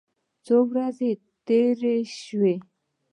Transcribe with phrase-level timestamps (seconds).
[0.45, 2.55] څو ورځې چې تېرې سوې.